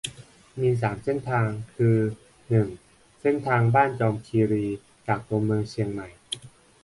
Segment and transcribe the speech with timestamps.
[0.59, 1.97] มี สาม เส้นทาง คือ
[2.49, 2.67] หนึ่ง
[3.21, 4.65] เส้นทางบ้านจอมคีรี
[5.07, 6.07] จากตัวเมืองเชียงใหม่